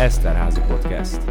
[0.00, 1.22] Eszterházi Podcast.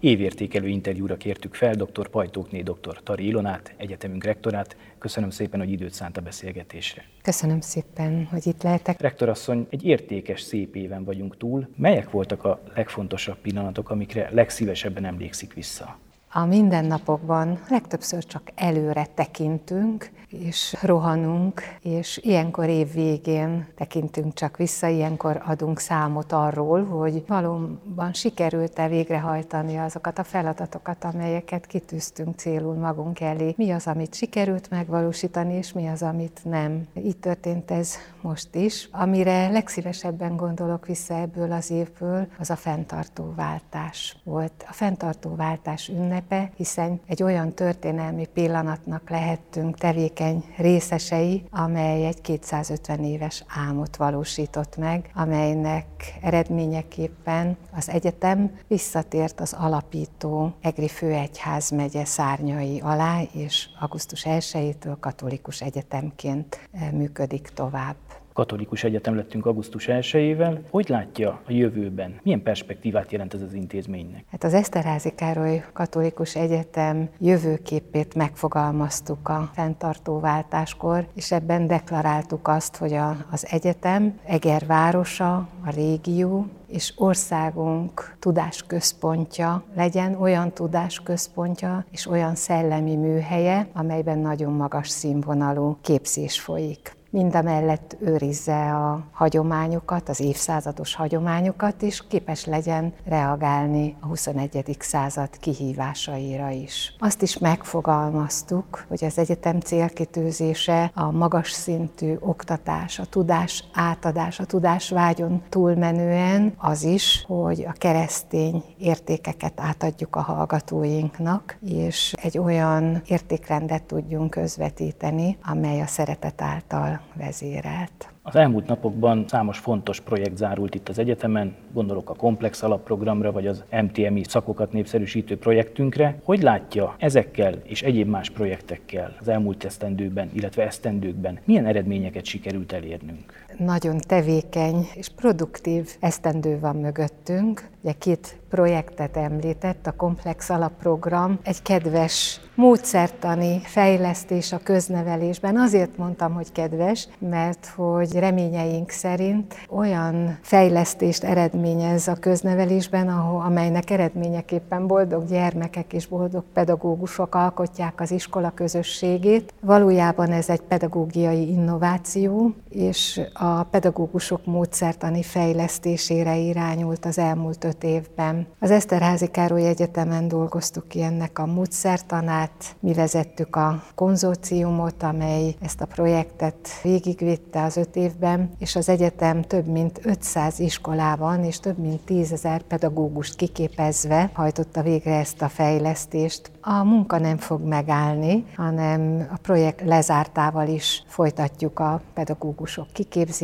[0.00, 2.08] Évértékelő interjúra kértük fel dr.
[2.08, 3.02] Pajtókné dr.
[3.02, 4.76] Tari Ilonát, egyetemünk rektorát.
[4.98, 7.04] Köszönöm szépen, hogy időt szánt a beszélgetésre.
[7.22, 9.00] Köszönöm szépen, hogy itt lehetek.
[9.00, 11.68] Rektorasszony, egy értékes, szép éven vagyunk túl.
[11.76, 15.98] Melyek voltak a legfontosabb pillanatok, amikre legszívesebben emlékszik vissza?
[16.32, 24.86] A mindennapokban legtöbbször csak előre tekintünk, és rohanunk, és ilyenkor év végén tekintünk csak vissza,
[24.86, 33.20] ilyenkor adunk számot arról, hogy valóban sikerült-e végrehajtani azokat a feladatokat, amelyeket kitűztünk célul magunk
[33.20, 33.54] elé.
[33.56, 36.86] Mi az, amit sikerült megvalósítani, és mi az, amit nem.
[36.94, 38.88] Így történt ez most is.
[38.92, 44.64] Amire legszívesebben gondolok vissza ebből az évből, az a fenntartó váltás volt.
[44.68, 45.88] A fenntartó váltás
[46.20, 54.76] ünnepe, hiszen egy olyan történelmi pillanatnak lehettünk tevékeny részesei, amely egy 250 éves álmot valósított
[54.76, 55.86] meg, amelynek
[56.22, 65.60] eredményeképpen az egyetem visszatért az alapító Egri Főegyház megye szárnyai alá, és augusztus 1-től katolikus
[65.60, 67.96] egyetemként működik tovább
[68.32, 70.58] katolikus egyetem lettünk augusztus 1-ével.
[70.70, 72.20] Hogy látja a jövőben?
[72.22, 74.24] Milyen perspektívát jelent ez az intézménynek?
[74.30, 82.92] Hát az Eszterházi Károly Katolikus Egyetem jövőképét megfogalmaztuk a fenntartóváltáskor, és ebben deklaráltuk azt, hogy
[82.92, 92.34] a, az egyetem Eger városa, a régió, és országunk tudásközpontja legyen, olyan tudásközpontja és olyan
[92.34, 101.82] szellemi műhelye, amelyben nagyon magas színvonalú képzés folyik mindamellett őrizze a hagyományokat, az évszázados hagyományokat,
[101.82, 104.76] és képes legyen reagálni a 21.
[104.78, 106.94] század kihívásaira is.
[106.98, 114.44] Azt is megfogalmaztuk, hogy az egyetem célkitűzése a magas szintű oktatás, a tudás átadás, a
[114.44, 123.02] tudás vágyon túlmenően az is, hogy a keresztény értékeket átadjuk a hallgatóinknak, és egy olyan
[123.06, 128.12] értékrendet tudjunk közvetíteni, amely a szeretet által vezérelt.
[128.22, 133.46] Az elmúlt napokban számos fontos projekt zárult itt az egyetemen, gondolok a komplex alapprogramra, vagy
[133.46, 136.18] az MTMI szakokat népszerűsítő projektünkre.
[136.24, 142.72] Hogy látja ezekkel és egyéb más projektekkel az elmúlt esztendőben, illetve esztendőkben milyen eredményeket sikerült
[142.72, 143.44] elérnünk?
[143.64, 147.68] Nagyon tevékeny és produktív esztendő van mögöttünk.
[147.82, 155.56] Ugye két projektet említett, a komplex alapprogram, egy kedves módszertani fejlesztés a köznevelésben.
[155.56, 163.90] Azért mondtam, hogy kedves, mert hogy reményeink szerint olyan fejlesztést eredményez a köznevelésben, ahol, amelynek
[163.90, 169.54] eredményeképpen boldog gyermekek és boldog pedagógusok alkotják az iskola közösségét.
[169.60, 178.46] Valójában ez egy pedagógiai innováció, és a pedagógusok módszertani fejlesztésére irányult az elmúlt öt évben.
[178.58, 185.80] Az Eszterházi Károly Egyetemen dolgoztuk ki ennek a módszertanát, mi vezettük a konzorciumot, amely ezt
[185.80, 191.78] a projektet végigvitte az öt évben, és az egyetem több mint 500 iskolában és több
[191.78, 196.50] mint 10 ezer pedagógust kiképezve hajtotta végre ezt a fejlesztést.
[196.60, 203.38] A munka nem fog megállni, hanem a projekt lezártával is folytatjuk a pedagógusok kiképzését,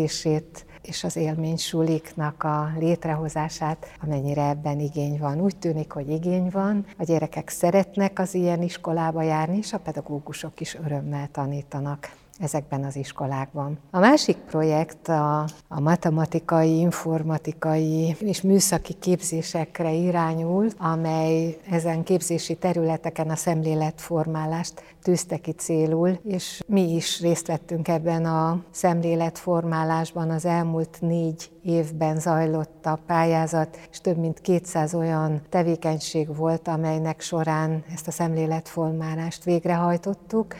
[0.82, 5.40] és az élménysuliknak a létrehozását, amennyire ebben igény van.
[5.40, 10.60] Úgy tűnik, hogy igény van, a gyerekek szeretnek az ilyen iskolába járni, és a pedagógusok
[10.60, 13.78] is örömmel tanítanak ezekben az iskolákban.
[13.90, 23.30] A másik projekt a, a matematikai, informatikai és műszaki képzésekre irányul, amely ezen képzési területeken
[23.30, 30.96] a szemléletformálást tűzte ki célul, és mi is részt vettünk ebben a szemléletformálásban az elmúlt
[31.00, 38.08] négy évben zajlott a pályázat, és több mint 200 olyan tevékenység volt, amelynek során ezt
[38.08, 40.56] a szemléletformálást végrehajtottuk.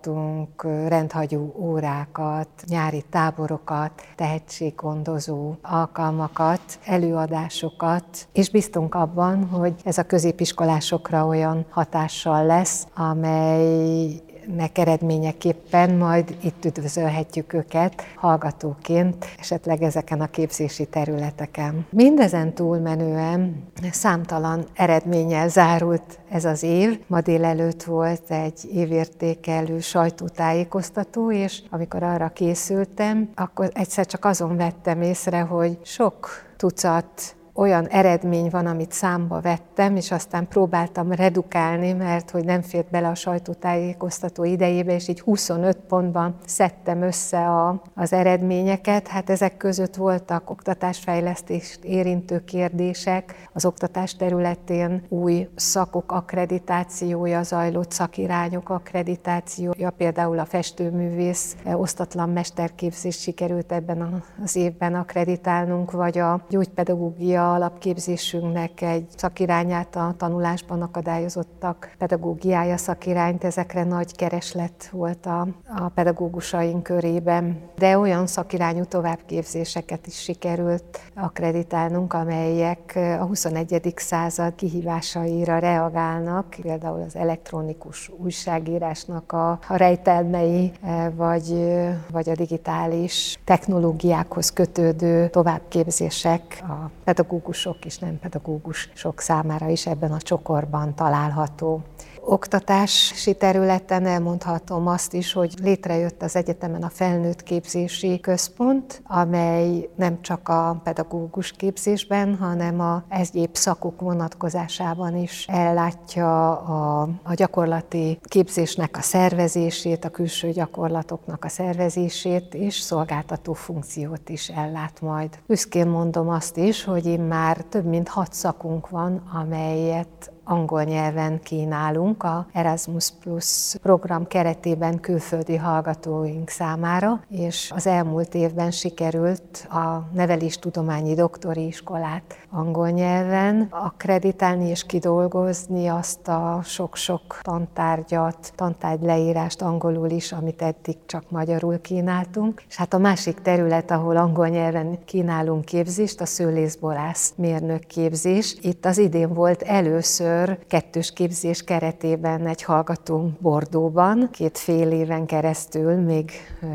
[0.00, 11.26] Tartottunk rendhagyó órákat, nyári táborokat, tehetséggondozó alkalmakat, előadásokat, és biztunk abban, hogy ez a középiskolásokra
[11.26, 14.20] olyan hatással lesz, amely
[14.56, 21.86] nek eredményeképpen majd itt üdvözölhetjük őket hallgatóként, esetleg ezeken a képzési területeken.
[21.90, 27.00] Mindezen túlmenően számtalan eredménnyel zárult ez az év.
[27.06, 35.02] Ma délelőtt volt egy évértékelő sajtótájékoztató, és amikor arra készültem, akkor egyszer csak azon vettem
[35.02, 42.30] észre, hogy sok tucat olyan eredmény van, amit számba vettem, és aztán próbáltam redukálni, mert
[42.30, 48.12] hogy nem fért bele a sajtótájékoztató idejébe, és így 25 pontban szedtem össze a, az
[48.12, 49.08] eredményeket.
[49.08, 58.68] Hát ezek között voltak oktatásfejlesztést érintő kérdések, az oktatás területén új szakok akkreditációja zajlott, szakirányok
[58.68, 68.80] akkreditációja, például a festőművész osztatlan mesterképzés sikerült ebben az évben akkreditálnunk, vagy a gyógypedagógia alapképzésünknek
[68.80, 77.58] egy szakirányát a tanulásban akadályozottak pedagógiája szakirányt, ezekre nagy kereslet volt a, a pedagógusaink körében,
[77.78, 83.92] de olyan szakirányú továbbképzéseket is sikerült akkreditálnunk, amelyek a 21.
[83.96, 90.72] század kihívásaira reagálnak, például az elektronikus újságírásnak a, a rejtelmei,
[91.14, 91.74] vagy,
[92.10, 96.90] vagy a digitális technológiákhoz kötődő továbbképzések a
[97.40, 101.82] pedagógusok és nem pedagógusok számára is ebben a csokorban található.
[102.24, 110.22] Oktatási területen elmondhatom azt is, hogy létrejött az egyetemen a felnőtt képzési központ, amely nem
[110.22, 118.96] csak a pedagógus képzésben, hanem a egyéb szakok vonatkozásában is ellátja a, a gyakorlati képzésnek
[118.96, 125.38] a szervezését, a külső gyakorlatoknak a szervezését, és szolgáltató funkciót is ellát majd.
[125.46, 131.40] Büszkén mondom azt is, hogy én már több mint hat szakunk van, amelyet angol nyelven
[131.42, 140.08] kínálunk a Erasmus Plus program keretében külföldi hallgatóink számára, és az elmúlt évben sikerült a
[140.12, 150.10] neveléstudományi doktori iskolát angol nyelven akkreditálni és kidolgozni azt a sok-sok tantárgyat, tantárgy leírást angolul
[150.10, 152.62] is, amit eddig csak magyarul kínáltunk.
[152.68, 158.56] És hát a másik terület, ahol angol nyelven kínálunk képzést, a szőlészborász mérnök képzés.
[158.60, 165.26] Itt az idén volt először először kettős képzés keretében egy hallgatónk Bordóban, két fél éven
[165.26, 166.30] keresztül, még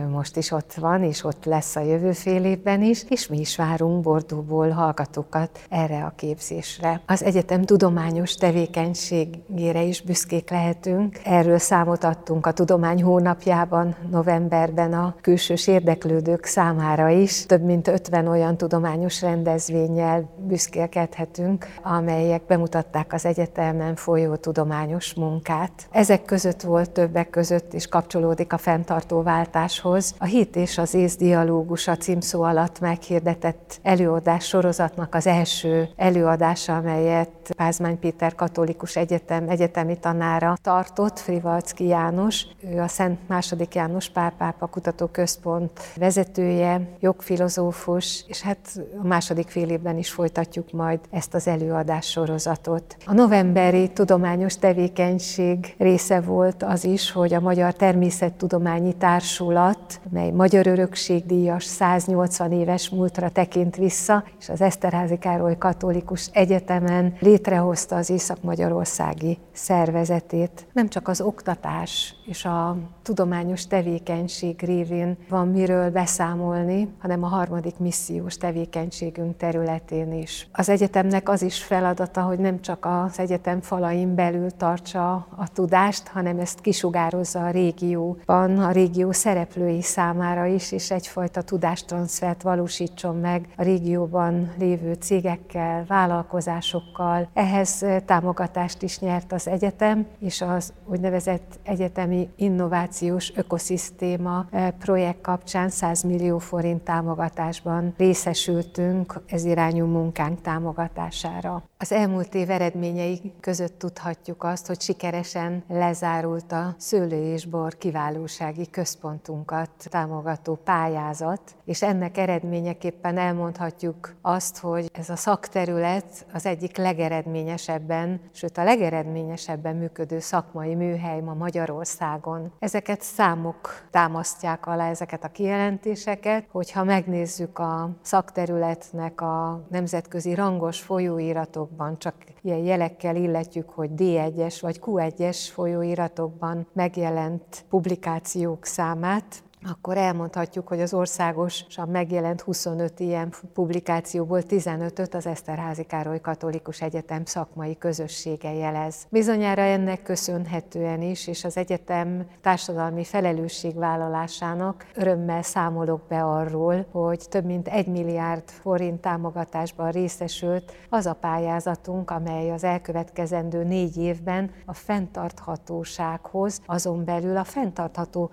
[0.09, 3.55] most is ott van, és ott lesz a jövő fél évben is, és mi is
[3.55, 7.01] várunk Bordóból hallgatókat erre a képzésre.
[7.05, 11.19] Az egyetem tudományos tevékenységére is büszkék lehetünk.
[11.23, 17.45] Erről számot adtunk a Tudomány hónapjában, novemberben a külsős érdeklődők számára is.
[17.45, 25.87] Több mint 50 olyan tudományos rendezvényel büszkélkedhetünk, amelyek bemutatták az egyetem egyetemen folyó tudományos munkát.
[25.91, 30.13] Ezek között volt többek között, és kapcsolódik a fenntartó váltáshoz.
[30.17, 36.75] A Hit és az Ész dialógus a címszó alatt meghirdetett előadás sorozatnak az első előadása,
[36.75, 42.45] amelyet Pázmány Péter Katolikus Egyetem egyetemi tanára tartott, Frivalcki János.
[42.73, 43.19] Ő a Szent
[43.57, 43.67] II.
[43.73, 48.57] János Pálpápa Kutatóközpont vezetője, jogfilozófus, és hát
[49.03, 52.97] a második fél évben is folytatjuk majd ezt az előadás sorozatot.
[53.05, 60.31] A november novemberi tudományos tevékenység része volt az is, hogy a Magyar Természettudományi Társulat, mely
[60.31, 68.09] Magyar Örökségdíjas 180 éves múltra tekint vissza, és az Eszterházi Károly Katolikus Egyetemen létrehozta az
[68.09, 70.67] Észak-Magyarországi szervezetét.
[70.73, 77.77] Nem csak az oktatás és a tudományos tevékenység révén van miről beszámolni, hanem a harmadik
[77.77, 80.47] missziós tevékenységünk területén is.
[80.51, 86.07] Az egyetemnek az is feladata, hogy nem csak az egyetem falain belül tartsa a tudást,
[86.07, 93.47] hanem ezt kisugározza a régióban, a régió szereplői számára is, és egyfajta tudástranszfert valósítson meg
[93.57, 97.24] a régióban lévő cégekkel, vállalkozásokkal.
[97.33, 104.45] Ehhez támogatást is nyert az egyetem, és az úgynevezett egyetemi innovációs ökoszisztéma
[104.79, 111.63] projekt kapcsán 100 millió forint támogatásban részesültünk ez irányú munkánk támogatására.
[111.85, 118.69] Az elmúlt év eredményei között tudhatjuk azt, hogy sikeresen lezárult a szőlő és bor kiválósági
[118.69, 128.21] központunkat támogató pályázat, és ennek eredményeképpen elmondhatjuk azt, hogy ez a szakterület az egyik legeredményesebben,
[128.31, 132.51] sőt a legeredményesebben működő szakmai műhely ma Magyarországon.
[132.59, 141.73] Ezeket számok támasztják alá ezeket a kijelentéseket, hogyha megnézzük a szakterületnek a nemzetközi rangos folyóiratok
[141.77, 150.67] folyóiratokban, csak ilyen jelekkel illetjük, hogy D1-es vagy Q1-es folyóiratokban megjelent publikációk számát, akkor elmondhatjuk,
[150.67, 158.53] hogy az országosan megjelent 25 ilyen publikációból 15-öt az Eszterházi Károly Katolikus Egyetem szakmai közössége
[158.53, 158.95] jelez.
[159.09, 167.45] Bizonyára ennek köszönhetően is, és az egyetem társadalmi felelősségvállalásának örömmel számolok be arról, hogy több
[167.45, 174.73] mint egy milliárd forint támogatásban részesült az a pályázatunk, amely az elkövetkezendő négy évben a
[174.73, 178.31] fenntarthatósághoz, azon belül a fenntartható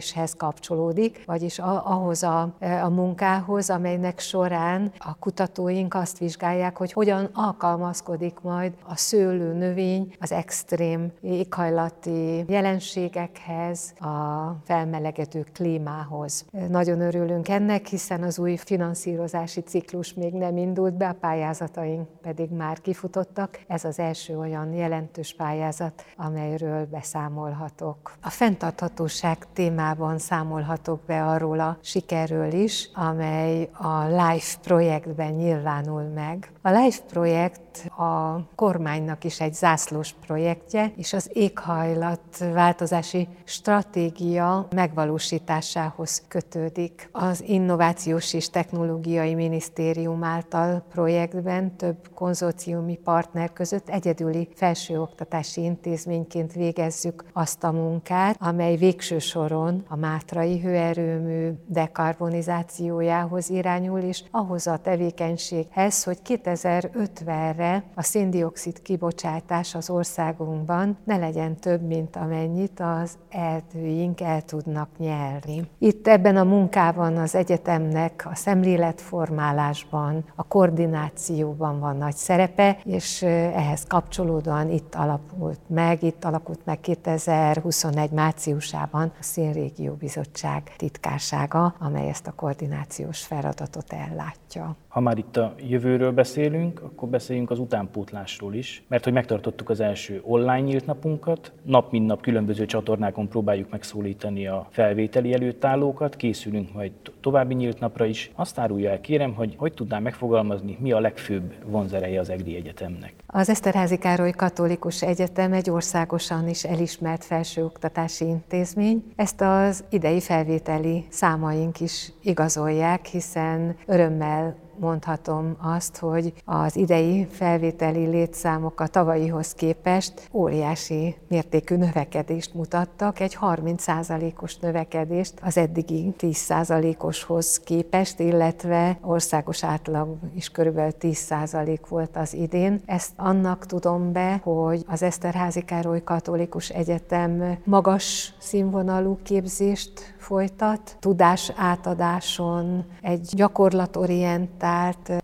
[0.00, 7.30] szőlőtermeléshez kapcsolódik, vagyis ahhoz a, a munkához, amelynek során a kutatóink azt vizsgálják, hogy hogyan
[7.32, 16.44] alkalmazkodik majd a szőlő növény az extrém éghajlati jelenségekhez, a felmelegedő klímához.
[16.68, 22.50] Nagyon örülünk ennek, hiszen az új finanszírozási ciklus még nem indult be, a pályázataink pedig
[22.50, 23.60] már kifutottak.
[23.66, 28.16] Ez az első olyan jelentős pályázat, amelyről beszámolhatok.
[28.22, 29.46] A fenntarthatóság
[29.86, 36.50] témában számolhatok be arról a sikerről is, amely a LIFE projektben nyilvánul meg.
[36.62, 46.22] A LIFE projekt a kormánynak is egy zászlós projektje, és az éghajlat változási stratégia megvalósításához
[46.28, 47.08] kötődik.
[47.12, 57.24] Az Innovációs és Technológiai Minisztérium által projektben több konzorciumi partner között egyedüli felsőoktatási intézményként végezzük
[57.32, 66.04] azt a munkát, amely végső soron a Mátrai hőerőmű dekarbonizációjához irányul, és ahhoz a tevékenységhez,
[66.04, 74.42] hogy 2050-re a széndiokszid kibocsátás az országunkban ne legyen több, mint amennyit az erdőink el
[74.42, 75.68] tudnak nyerni.
[75.78, 83.84] Itt ebben a munkában az egyetemnek a szemléletformálásban, a koordinációban van nagy szerepe, és ehhez
[83.86, 92.26] kapcsolódóan itt alapult meg, itt alakult meg 2021 márciusában a Szénrégió Bizottság titkársága, amely ezt
[92.26, 94.76] a koordinációs feladatot ellátja.
[94.88, 99.80] Ha már itt a jövőről beszélünk, akkor beszéljünk az utánpótlásról is, mert hogy megtartottuk az
[99.80, 106.72] első online nyílt napunkat, nap mint nap különböző csatornákon próbáljuk megszólítani a felvételi előtállókat, készülünk
[106.72, 108.30] majd további nyílt napra is.
[108.34, 113.14] Azt árulja el, kérem, hogy hogy tudnám megfogalmazni, mi a legfőbb vonzereje az EGRI Egyetemnek.
[113.26, 119.04] Az Eszterházi Károly Katolikus Egyetem egy országosan is elismert felsőoktatási intézmény.
[119.16, 128.06] Ezt az idei felvételi számaink is igazolják, hiszen örömmel mondhatom azt, hogy az idei felvételi
[128.06, 138.20] létszámok a tavalyihoz képest óriási mértékű növekedést mutattak, egy 30%-os növekedést az eddigi 10%-oshoz képest,
[138.20, 142.80] illetve országos átlag is körülbelül 10% volt az idén.
[142.86, 151.52] Ezt annak tudom be, hogy az Eszterházi Károly Katolikus Egyetem magas színvonalú képzést folytat, tudás
[151.56, 154.65] átadáson egy gyakorlatorientált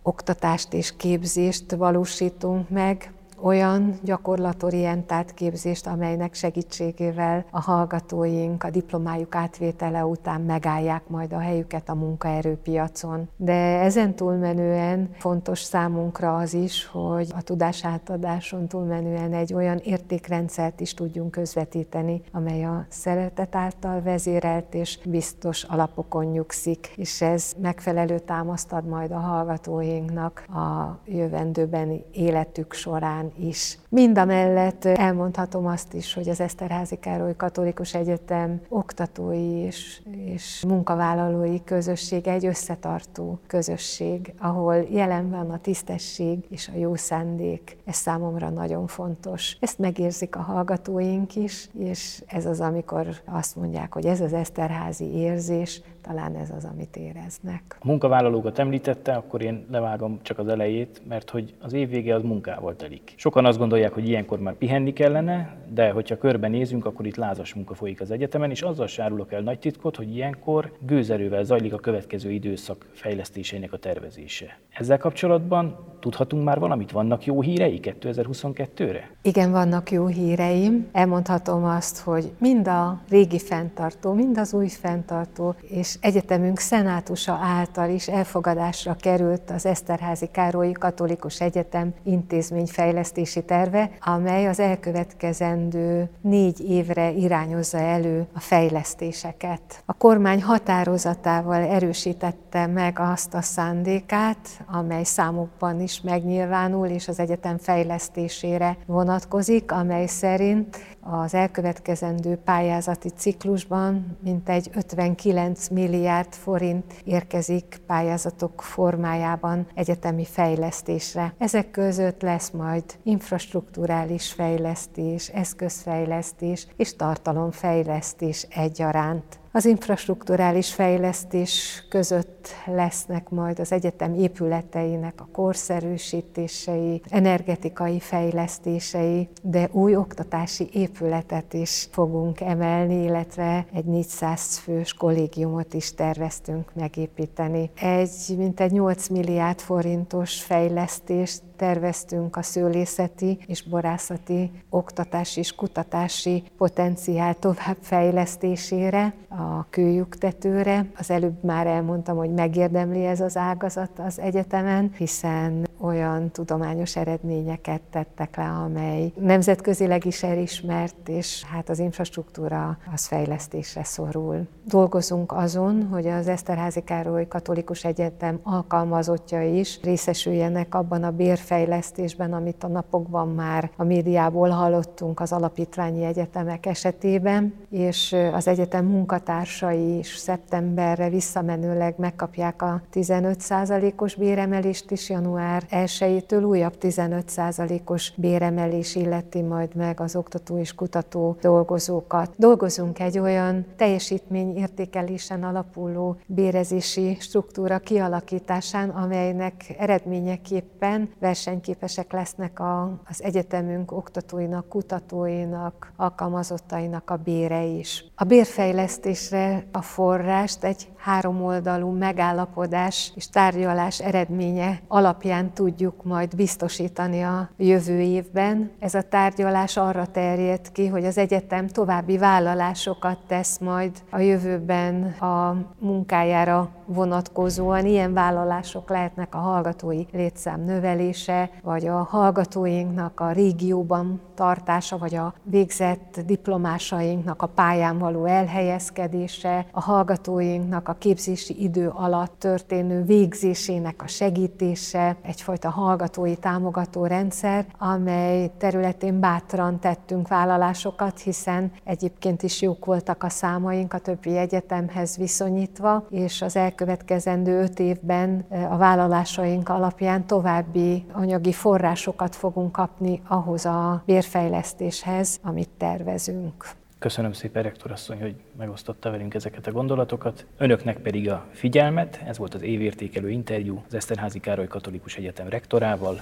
[0.02, 10.04] oktatást és képzést valósítunk meg, olyan gyakorlatorientált képzést, amelynek segítségével a hallgatóink a diplomájuk átvétele
[10.04, 13.28] után megállják majd a helyüket a munkaerőpiacon.
[13.36, 20.94] De ezen túlmenően fontos számunkra az is, hogy a tudásátadáson túlmenően egy olyan értékrendszert is
[20.94, 28.72] tudjunk közvetíteni, amely a szeretet által vezérelt és biztos alapokon nyugszik, és ez megfelelő támaszt
[28.72, 33.78] ad majd a hallgatóinknak a jövendőben életük során is.
[33.88, 40.64] Mind a mellett elmondhatom azt is, hogy az Eszterházi Károly Katolikus Egyetem oktatói és, és
[40.68, 47.76] munkavállalói közössége egy összetartó közösség, ahol jelen van a tisztesség és a jó szándék.
[47.84, 49.56] Ez számomra nagyon fontos.
[49.60, 55.04] Ezt megérzik a hallgatóink is, és ez az, amikor azt mondják, hogy ez az Eszterházi
[55.04, 57.76] érzés, talán ez az, amit éreznek.
[57.80, 62.22] A munkavállalókat említette, akkor én levágom csak az elejét, mert hogy az év vége az
[62.22, 63.14] munkával telik.
[63.16, 67.74] Sokan azt gondolják, hogy ilyenkor már pihenni kellene, de hogyha körbenézünk, akkor itt lázas munka
[67.74, 72.30] folyik az egyetemen, és azzal sárulok el nagy titkot, hogy ilyenkor gőzerővel zajlik a következő
[72.30, 74.58] időszak fejlesztésének a tervezése.
[74.70, 76.90] Ezzel kapcsolatban tudhatunk már valamit?
[76.90, 79.10] Vannak jó hírei 2022-re?
[79.22, 80.88] Igen, vannak jó híreim.
[80.92, 87.90] Elmondhatom azt, hogy mind a régi fenntartó, mind az új fenntartó, és egyetemünk szenátusa által
[87.90, 97.10] is elfogadásra került az Eszterházi Károlyi Katolikus Egyetem intézményfejlesztési terve, amely az elkövetkezendő négy évre
[97.10, 99.82] irányozza elő a fejlesztéseket.
[99.86, 107.58] A kormány határozatával erősítette meg azt a szándékát, amely számukban is megnyilvánul, és az egyetem
[107.58, 119.66] fejlesztésére vonatkozik, amely szerint az elkövetkezendő pályázati ciklusban mintegy 59 milliárd forint érkezik pályázatok formájában
[119.74, 121.34] egyetemi fejlesztésre.
[121.38, 129.41] Ezek között lesz majd infrastruktúrális fejlesztés, eszközfejlesztés és tartalomfejlesztés egyaránt.
[129.54, 139.96] Az infrastruktúrális fejlesztés között lesznek majd az egyetem épületeinek a korszerűsítései, energetikai fejlesztései, de új
[139.96, 147.70] oktatási épületet is fogunk emelni, illetve egy 400 fős kollégiumot is terveztünk megépíteni.
[147.74, 157.34] Egy mintegy 8 milliárd forintos fejlesztést terveztünk a szőlészeti és borászati oktatási és kutatási potenciál
[157.34, 160.86] továbbfejlesztésére, a kőjuktetőre.
[160.96, 167.80] Az előbb már elmondtam, hogy megérdemli ez az ágazat az egyetemen, hiszen olyan tudományos eredményeket
[167.90, 174.46] tettek le, amely nemzetközileg is elismert, és hát az infrastruktúra az fejlesztésre szorul.
[174.64, 181.10] Dolgozunk azon, hogy az Eszterházi Károly Katolikus Egyetem alkalmazottja is részesüljenek abban a
[181.48, 188.86] bérfejlesztésben, amit a napokban már a médiából hallottunk az alapítványi egyetemek esetében, és az egyetem
[188.86, 199.40] munkatársai is szeptemberre visszamenőleg megkapják a 15%-os béremelést is január 1-től újabb 15%-os béremelés illeti
[199.40, 202.30] majd meg az oktató és kutató dolgozókat.
[202.36, 213.92] Dolgozunk egy olyan teljesítményértékelésen alapuló bérezési struktúra kialakításán, amelynek eredményeképpen versenyképesek lesznek a, az egyetemünk
[213.92, 218.04] oktatóinak, kutatóinak, alkalmazottainak a bére is.
[218.14, 227.50] A bérfejlesztésre a forrást egy háromoldalú megállapodás és tárgyalás eredménye alapján tudjuk majd biztosítani a
[227.56, 228.70] jövő évben.
[228.78, 235.04] Ez a tárgyalás arra terjed ki, hogy az egyetem további vállalásokat tesz majd a jövőben
[235.04, 237.86] a munkájára vonatkozóan.
[237.86, 245.34] Ilyen vállalások lehetnek a hallgatói létszám növelése, vagy a hallgatóinknak a régióban tartása, vagy a
[245.42, 254.06] végzett diplomásainknak a pályán való elhelyezkedése, a hallgatóinknak a képzési idő alatt történő végzésének a
[254.06, 263.22] segítése, egyfajta hallgatói támogató rendszer, amely területén bátran tettünk vállalásokat, hiszen egyébként is jók voltak
[263.22, 271.04] a számaink a többi egyetemhez viszonyítva, és az elkövetkezendő öt évben a vállalásaink alapján további
[271.12, 276.68] anyagi forrásokat fogunk kapni ahhoz a bérfejlesztéshez, amit tervezünk.
[276.98, 280.46] Köszönöm szépen, rektor asszony, hogy megosztotta velünk ezeket a gondolatokat.
[280.58, 282.22] Önöknek pedig a figyelmet.
[282.26, 286.20] Ez volt az évértékelő interjú az Eszterházi Károly Katolikus Egyetem rektorával.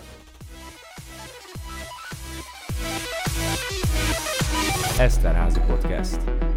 [4.98, 6.49] Eszterházi Podcast.